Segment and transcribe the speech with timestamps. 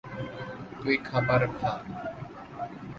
[0.79, 1.71] তুই খাবার খা।